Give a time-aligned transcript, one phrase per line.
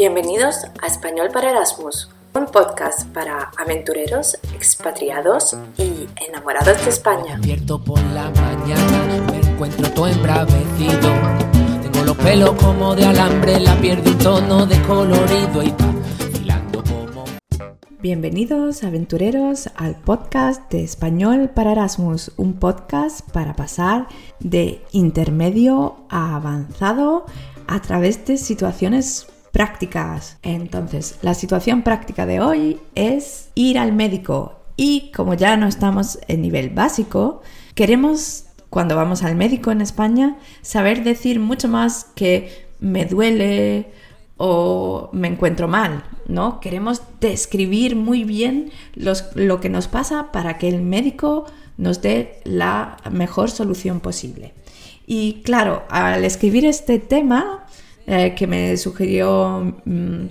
[0.00, 7.36] Bienvenidos a Español para Erasmus, un podcast para aventureros, expatriados y enamorados de España.
[7.36, 11.12] Despierto por la mañana, me encuentro todo embravecido.
[11.82, 15.92] Tengo los pelos como de alambre, la piel de un tono de colorido y va
[16.32, 17.24] filando como...
[18.00, 24.08] Bienvenidos aventureros al podcast de Español para Erasmus, un podcast para pasar
[24.38, 27.26] de intermedio a avanzado
[27.66, 30.38] a través de situaciones prácticas.
[30.42, 36.18] Entonces, la situación práctica de hoy es ir al médico y como ya no estamos
[36.28, 37.42] en nivel básico,
[37.74, 43.92] queremos cuando vamos al médico en España saber decir mucho más que me duele
[44.36, 46.60] o me encuentro mal, ¿no?
[46.60, 51.44] Queremos describir muy bien lo que nos pasa para que el médico
[51.76, 54.54] nos dé la mejor solución posible.
[55.06, 57.66] Y claro, al escribir este tema
[58.12, 60.24] eh, que me sugirió mm,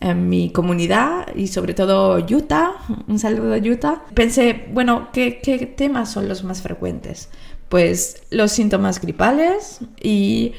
[0.00, 2.72] en mi comunidad y sobre todo Utah,
[3.08, 7.28] un saludo a Utah, pensé, bueno, ¿qué, qué temas son los más frecuentes?
[7.68, 10.54] Pues los síntomas gripales y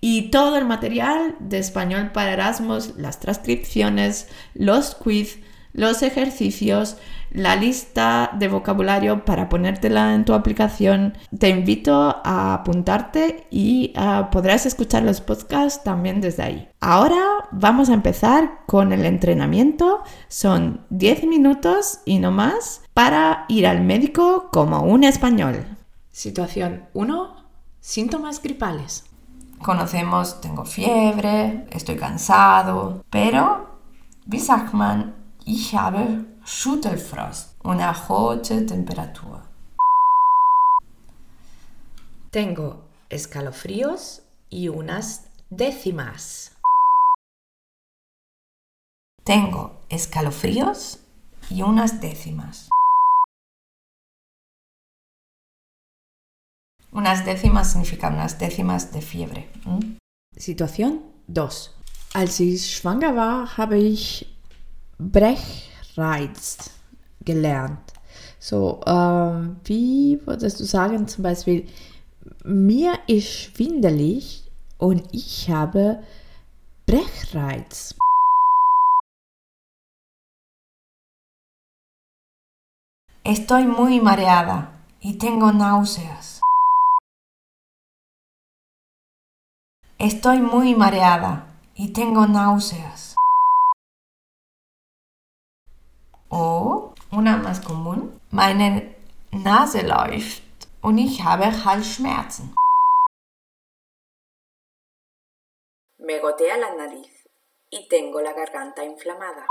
[0.00, 5.38] y todo el material de español para Erasmus, las transcripciones, los quiz,
[5.72, 6.96] los ejercicios,
[7.30, 11.16] la lista de vocabulario para ponértela en tu aplicación.
[11.38, 16.68] Te invito a apuntarte y ah, podrás escuchar los podcasts también desde ahí.
[16.80, 17.22] Ahora
[17.52, 20.02] vamos a empezar con el entrenamiento.
[20.28, 25.64] Son 10 minutos y no más para ir al médico como un español.
[26.10, 27.36] Situación 1.
[27.80, 29.09] Síntomas gripales.
[29.62, 33.78] Conocemos, tengo fiebre, estoy cansado, pero,
[34.26, 39.42] wie sagt man, ich habe Schüttelfrost, una hohe Temperatur.
[42.30, 46.56] Tengo escalofríos y unas décimas.
[49.24, 51.00] Tengo escalofríos
[51.50, 52.70] y unas décimas.
[56.92, 59.48] Unas décimas significan unas décimas de fiebre.
[59.64, 59.98] ¿m?
[60.36, 61.70] Situación 2.
[62.14, 64.26] Als ich schwanger war, habe ich
[64.98, 66.70] Brechreiz
[67.20, 67.92] gelernt.
[68.40, 71.68] So, ähm, wie würdest du sagen, zum Beispiel,
[72.44, 76.02] mir ist schwindelig und ich habe
[76.86, 77.94] Brechreiz.
[83.22, 86.40] Estoy muy mareada y tengo náuseas.
[90.02, 93.16] Estoy muy mareada y tengo náuseas.
[96.30, 98.18] O una más común.
[98.30, 98.96] Meine
[99.30, 100.42] Nase läuft
[100.80, 102.54] und ich habe Halsschmerzen.
[105.98, 107.28] Me gotea la nariz
[107.68, 109.46] y tengo la garganta inflamada.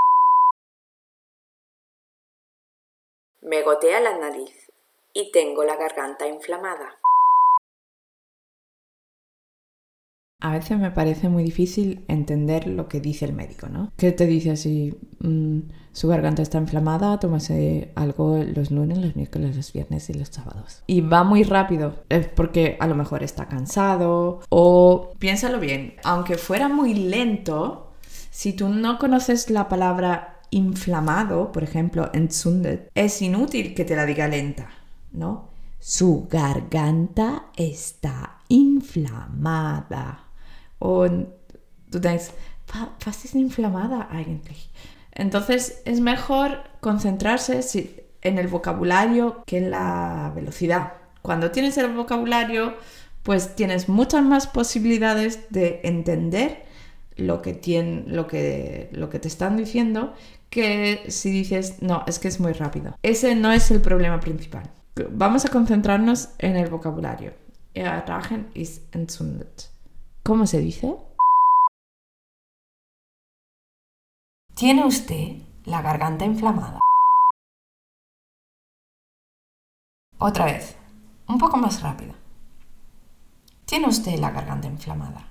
[3.42, 4.72] Me gotea la nariz
[5.14, 6.99] y tengo la garganta inflamada.
[10.42, 13.92] A veces me parece muy difícil entender lo que dice el médico, ¿no?
[13.98, 14.98] ¿Qué te dice así?
[15.20, 15.60] mm,
[15.92, 20.82] su garganta está inflamada, tómase algo los lunes, los miércoles, los viernes y los sábados.
[20.88, 26.38] Y va muy rápido, es porque a lo mejor está cansado o piénsalo bien, aunque
[26.38, 27.86] fuera muy lento,
[28.32, 34.06] Si tú no conoces la palabra inflamado, por ejemplo, entzündet, es inútil que te la
[34.06, 34.70] diga lenta,
[35.12, 35.50] ¿no?
[35.80, 40.29] Su garganta está inflamada.
[40.80, 42.32] O tú denkst,
[43.06, 44.70] was inflamada eigentlich?
[45.12, 47.62] Entonces es mejor concentrarse
[48.22, 50.94] en el vocabulario que en la velocidad.
[51.22, 52.76] Cuando tienes el vocabulario,
[53.24, 56.64] pues tienes muchas más posibilidades de entender
[57.18, 57.60] lo que,
[58.08, 60.14] lo que, lo que te están diciendo
[60.50, 62.96] que si dices, no, es que es muy rápido.
[63.04, 64.64] Ese no es el problema principal.
[65.12, 67.34] Vamos a concentrarnos en el vocabulario.
[68.54, 69.70] Ist entzündet.
[70.30, 70.96] ¿Cómo se dice?
[74.54, 76.80] ¿Tiene usted la garganta inflamada?
[80.20, 80.78] Otra vez,
[81.28, 82.14] un poco más rápido.
[83.66, 85.28] ¿Tiene usted la garganta inflamada?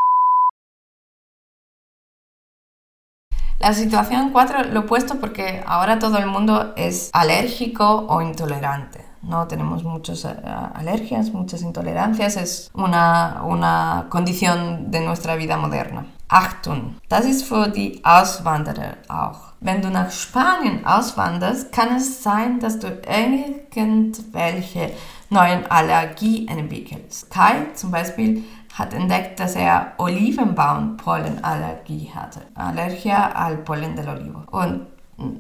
[3.59, 9.05] La situación 4 lo he puesto porque ahora todo el mundo es alérgico o intolerante.
[9.23, 10.37] No tenemos muchas eh,
[10.75, 16.07] alergias, muchas intolerancias, es una, una condición de nuestra vida moderna.
[16.29, 19.55] Achtung, das ist für die Auswanderer auch.
[19.61, 24.93] Wenn du nach Spanien auswanderst, kann es sein, dass du irgendwelche
[25.31, 27.29] neuen Allergie entwickelst.
[27.31, 28.45] Kai zum Beispiel
[28.79, 32.47] hat entdeckt, dass er Olivenbaumpollenallergie hatte.
[32.55, 34.45] Alergia al polen del olivo.
[34.51, 34.87] Und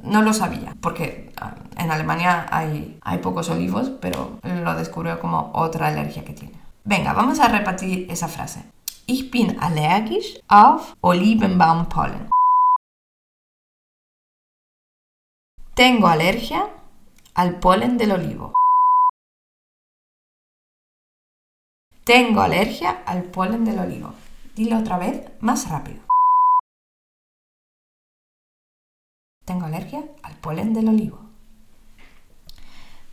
[0.02, 5.52] no lo sabía, porque ah, en Alemania hay, hay pocos olivos, pero lo descubrió como
[5.54, 6.58] otra alergia que tiene.
[6.84, 8.64] Venga, vamos a repetir esa frase.
[9.06, 12.28] Ich bin allergisch auf Olivenbaumpollen.
[15.74, 16.66] Tengo alergia
[17.34, 18.52] al polen del olivo.
[22.08, 24.14] Tengo alergia al polen del olivo.
[24.56, 26.00] Dilo otra vez, más rápido.
[29.44, 31.18] Tengo alergia al polen del olivo.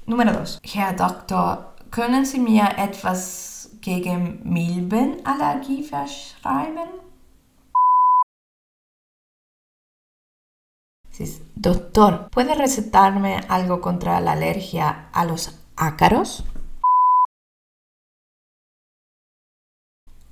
[0.05, 0.61] Número 2.
[0.63, 6.89] Herr Doktor, können Sie mir etwas gegen Milbenallergie verschreiben?
[11.55, 16.45] Doctor, ¿puede recetarme algo contra la alergia a los ácaros?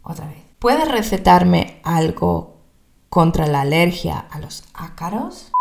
[0.03, 0.43] Otra vez.
[0.59, 2.57] ¿Puedes recetarme algo
[3.09, 5.51] contra la alergia a los ácaros?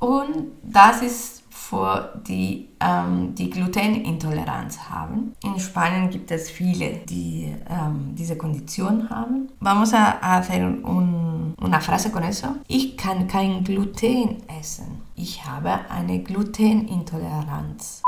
[0.00, 5.34] Und das ist für die, ähm, die Glutenintoleranz haben.
[5.42, 9.48] In Spanien gibt es viele, die ähm, diese Kondition haben.
[9.60, 12.48] Vamos a hacer un, una frase con eso.
[12.68, 15.00] Ich kann kein Gluten essen.
[15.14, 18.02] Ich habe eine Glutenintoleranz.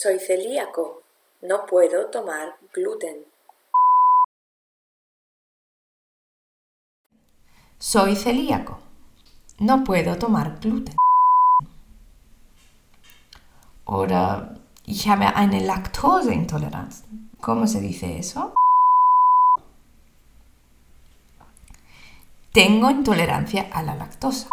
[0.00, 1.02] Soy celíaco.
[1.42, 3.26] No puedo tomar gluten.
[7.78, 8.78] Soy celíaco.
[9.58, 10.94] No puedo tomar gluten.
[13.86, 17.02] Oder ich habe eine Laktoseintoleranz.
[17.40, 18.54] ¿Cómo se dice eso?
[22.52, 24.48] Tengo intolerancia a la lactosa.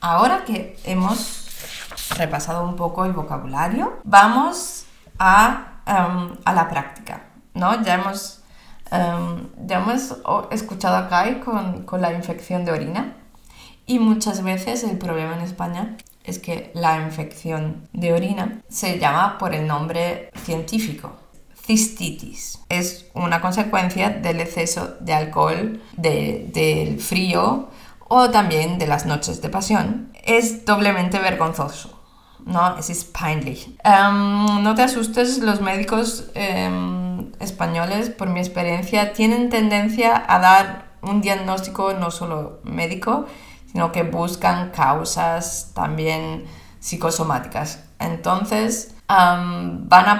[0.00, 1.46] Ahora que hemos
[2.16, 4.86] repasado un poco el vocabulario, vamos
[5.18, 7.24] a, em, la práctica.
[7.54, 7.82] ¿no?
[7.82, 8.42] Ya, hemos,
[8.90, 10.14] em, ya hemos
[10.50, 13.16] escuchado acá con, con la infección de orina
[13.86, 19.38] y muchas veces el problema en España es que la infección de orina se llama
[19.38, 21.12] por el nombre científico,
[21.64, 22.58] cistitis.
[22.68, 27.68] Es una consecuencia del exceso de alcohol, del frío
[28.08, 31.96] o también de las noches de pasión, es doblemente vergonzoso.
[32.46, 32.78] ¿no?
[32.78, 33.76] Es peinlich.
[33.84, 40.86] Em, no te asustes, los médicos em, españoles, por mi experiencia, tienen tendencia a dar
[41.02, 43.26] un diagnóstico no solo médico,
[43.70, 46.44] sino que buscan causas también
[46.78, 47.80] psicosomáticas.
[47.98, 50.18] Entonces, em, van a,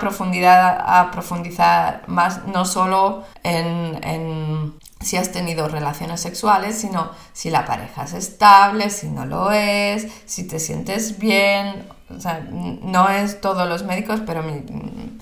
[1.12, 8.15] profundizar más no solo en si has tenido relaciones sexuales, sino si la pareja es
[8.15, 11.88] estable, si no lo es, si te sientes bien.
[12.09, 14.43] O sea, no es todos los médicos, pero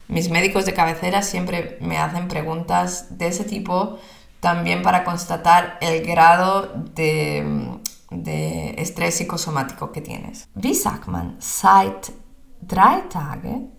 [0.09, 3.99] mis médicos de cabecera siempre me hacen preguntas de ese tipo
[4.41, 7.79] también para constatar el grado de,
[8.11, 10.49] de estrés psicosomático que tienes.
[10.55, 12.13] Wie sagt man, seit
[12.61, 13.73] drei Tagen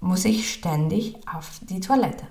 [0.00, 2.28] muss ich ständig auf die Toilette.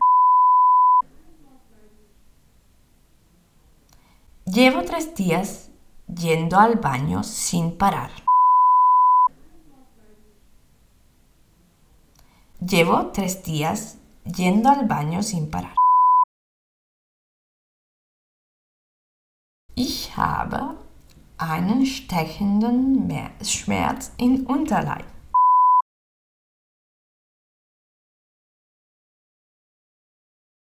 [4.53, 5.69] Llevo tres días
[6.07, 8.11] yendo al baño sin parar.
[12.59, 15.75] Llevo tres días yendo al baño sin parar.
[19.75, 20.75] Ich habe
[21.37, 23.07] einen stechenden
[23.41, 25.05] Schmerz im Unterleib.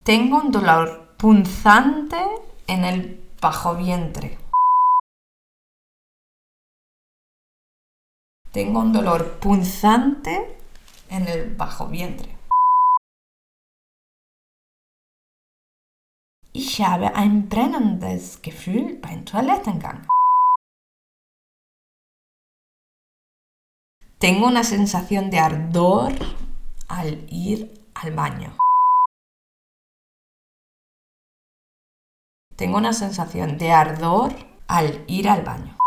[0.05, 2.19] Tengo un dolor punzante
[2.69, 4.39] en el bajo vientre.
[8.53, 10.57] Tengo un dolor punzante
[11.09, 12.39] en el bajo vientre.
[16.55, 20.07] Ich habe ein brennendes Gefühl beim Toilettengang.
[24.19, 26.13] Tengo una sensación de ardor
[26.89, 28.62] al ir al baño.
[32.57, 34.33] Tengo una sensación de ardor
[34.69, 35.79] al ir al baño.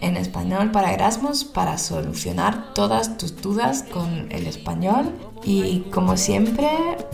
[0.05, 5.11] en español para Erasmus para solucionar todas tus dudas con el español.
[5.43, 6.69] Y como siempre,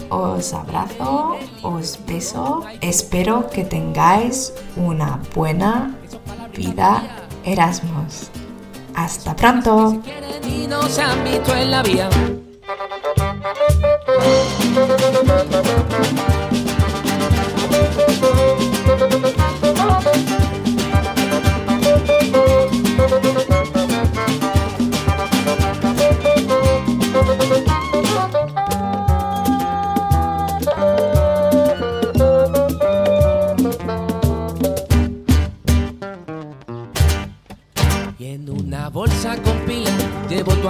[0.09, 2.63] os abrazo, os beso.
[2.81, 5.95] Espero que tengáis una buena
[6.53, 7.01] vida
[7.45, 8.29] Erasmus.
[8.93, 10.01] Hasta pronto.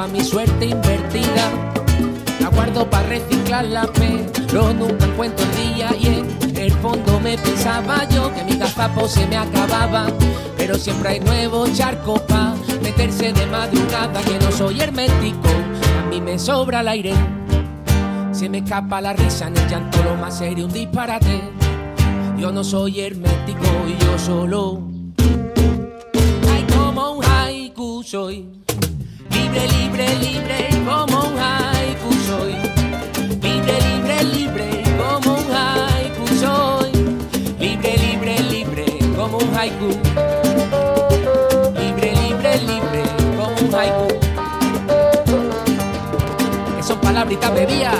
[0.01, 1.51] A mi suerte invertida.
[2.39, 8.07] La guardo para reciclarla, pero nunca encuentro el día y en el fondo me pensaba
[8.09, 10.07] yo que mi gazapo se me acababa.
[10.57, 15.49] Pero siempre hay nuevos charcos para meterse de madrugada, que no soy hermético,
[16.03, 17.13] a mí me sobra el aire.
[18.31, 21.41] Se me escapa la risa en el llanto, lo más serio, un disparate.
[22.37, 24.90] Yo no soy hermético y yo solo.
[28.11, 28.45] Soy
[29.29, 32.55] libre, libre, libre como un haiku soy.
[33.41, 36.91] Libre, libre, libre como un haiku soy.
[37.57, 39.87] Libre, libre, libre como un haiku.
[41.79, 43.03] Libre, libre, libre
[43.37, 44.07] como un haiku.
[46.75, 47.95] Que son palabritas bebías.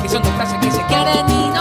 [0.00, 1.51] Que son dos frases que se quieren y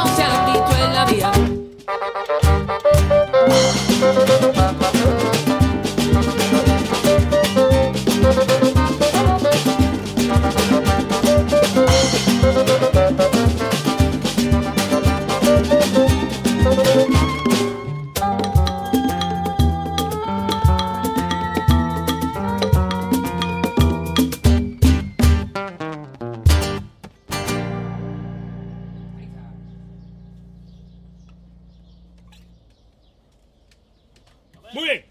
[34.74, 35.11] Muy bien.